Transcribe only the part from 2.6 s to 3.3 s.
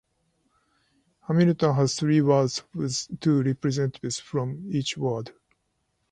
with